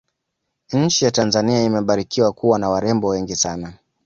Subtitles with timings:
[0.73, 3.73] nchi ya tanzania imebarikiwa kuwa na warembo wengi sana